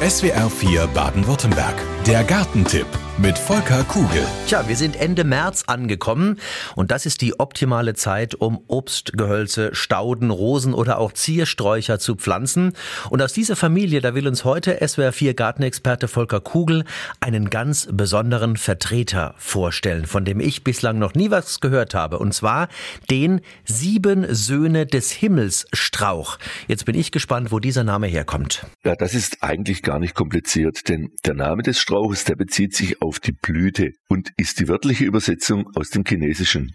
[0.00, 1.74] SWR 4 Baden-Württemberg.
[2.06, 2.86] Der Gartentipp
[3.18, 4.26] mit Volker Kugel.
[4.46, 6.38] Tja, wir sind Ende März angekommen
[6.74, 12.74] und das ist die optimale Zeit, um Obstgehölze, Stauden, Rosen oder auch Ziersträucher zu pflanzen.
[13.08, 16.84] Und aus dieser Familie, da will uns heute SWR 4 Gartenexperte Volker Kugel
[17.20, 22.18] einen ganz besonderen Vertreter vorstellen, von dem ich bislang noch nie was gehört habe.
[22.18, 22.68] Und zwar
[23.10, 26.38] den Sieben Söhne des Himmels Strauch.
[26.68, 28.66] Jetzt bin ich gespannt, wo dieser Name herkommt.
[28.84, 33.00] Ja, das ist eigentlich gar nicht kompliziert, denn der Name des Strauches, der bezieht sich
[33.00, 36.74] auf die Blüte und ist die wörtliche Übersetzung aus dem Chinesischen.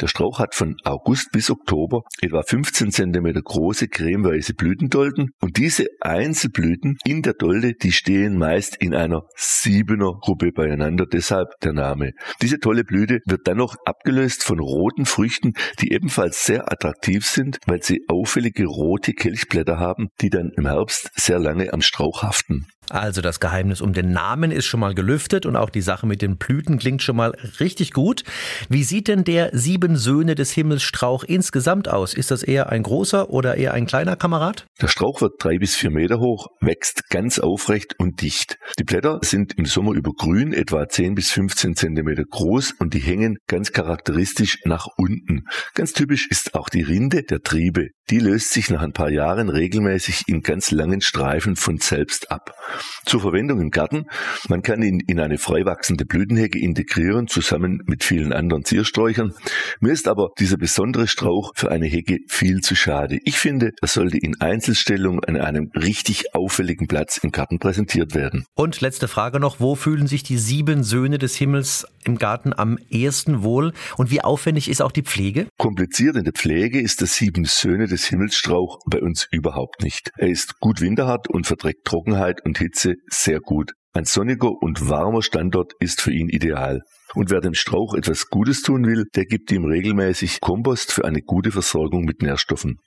[0.00, 5.86] Der Strauch hat von August bis Oktober etwa 15 cm große cremeweiße Blütendolden und diese
[6.00, 12.12] Einzelblüten in der Dolde, die stehen meist in einer Siebener Gruppe beieinander, deshalb der Name.
[12.40, 17.58] Diese tolle Blüte wird dann noch abgelöst von roten Früchten, die ebenfalls sehr attraktiv sind,
[17.66, 22.66] weil sie auffällige rote Kelchblätter haben, die dann im Herbst sehr lange am Strauch haften.
[22.90, 26.22] Also das Geheimnis um den Namen ist schon mal gelüftet und auch die Sache mit
[26.22, 27.30] den Blüten klingt schon mal
[27.60, 28.24] richtig gut.
[28.68, 32.14] Wie sieht denn der Sieben Söhne des Himmels Strauch insgesamt aus?
[32.14, 34.66] Ist das eher ein großer oder eher ein kleiner Kamerad?
[34.80, 38.58] Der Strauch wird drei bis vier Meter hoch, wächst ganz aufrecht und dicht.
[38.78, 43.00] Die Blätter sind im Sommer über grün, etwa 10 bis 15 Zentimeter groß und die
[43.00, 45.44] hängen ganz charakteristisch nach unten.
[45.74, 47.88] Ganz typisch ist auch die Rinde der Triebe.
[48.10, 52.54] Die löst sich nach ein paar Jahren regelmäßig in ganz langen Streifen von selbst ab.
[53.04, 54.06] Zur Verwendung im Garten.
[54.48, 59.34] Man kann ihn in eine frei wachsende Blütenhecke integrieren, zusammen mit vielen anderen Ziersträuchern.
[59.80, 63.18] Mir ist aber dieser besondere Strauch für eine Hecke viel zu schade.
[63.24, 68.46] Ich finde, er sollte in Einzelstellung an einem richtig auffälligen Platz im Garten präsentiert werden.
[68.54, 72.78] Und letzte Frage noch, wo fühlen sich die sieben Söhne des Himmels im Garten am
[72.88, 75.46] ehesten wohl und wie aufwendig ist auch die Pflege?
[75.58, 80.10] Kompliziert in der Pflege ist der sieben Söhne des Himmelsstrauch bei uns überhaupt nicht.
[80.16, 83.72] Er ist gut winterhart und verträgt Trockenheit und Hitze sehr gut.
[83.92, 86.82] Ein sonniger und warmer Standort ist für ihn ideal.
[87.14, 91.22] Und wer dem Strauch etwas Gutes tun will, der gibt ihm regelmäßig Kompost für eine
[91.22, 92.78] gute Versorgung mit Nährstoffen.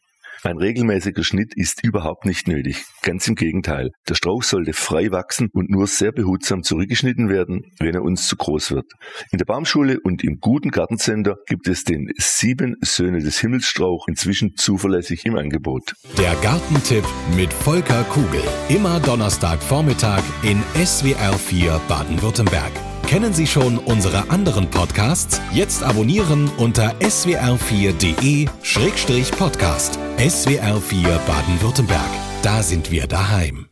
[0.44, 2.84] Ein regelmäßiger Schnitt ist überhaupt nicht nötig.
[3.04, 3.92] Ganz im Gegenteil.
[4.10, 8.36] Der Strauch sollte frei wachsen und nur sehr behutsam zurückgeschnitten werden, wenn er uns zu
[8.36, 8.92] groß wird.
[9.32, 14.56] In der Baumschule und im guten Gartencenter gibt es den sieben Söhne des Himmelsstrauch inzwischen
[14.56, 15.94] zuverlässig im Angebot.
[16.18, 17.06] Der Gartentipp
[17.36, 18.42] mit Volker Kugel.
[18.70, 22.91] Immer Donnerstagvormittag in SWR 4 Baden-Württemberg.
[23.12, 25.42] Kennen Sie schon unsere anderen Podcasts?
[25.52, 30.00] Jetzt abonnieren unter swr4.de-podcast.
[30.18, 32.10] SWR4 Baden-Württemberg.
[32.42, 33.68] Da sind wir daheim.